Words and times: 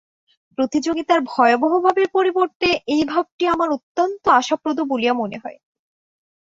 প্রতিযোগিতার 0.57 1.19
ভয়াবহ 1.27 1.73
ভাবের 1.79 2.07
পরিবর্তে 2.13 2.67
এই 2.87 3.03
ভাবটি 3.05 3.43
আমার 3.47 3.69
অত্যন্ত 3.69 4.23
আশাপ্রদ 4.31 4.77
বলিয়া 4.91 5.13
মনে 5.13 5.37
হয়। 5.37 5.57